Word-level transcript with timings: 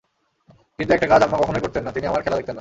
কিন্তু 0.79 0.91
একটা 0.93 1.07
কাজ 1.07 1.21
আম্মা 1.23 1.37
কখনোই 1.37 1.61
করতেন 1.61 1.83
না, 1.83 1.91
তিনি 1.91 2.05
আমার 2.07 2.21
খেলা 2.21 2.37
দেখতেন 2.37 2.55
না। 2.55 2.59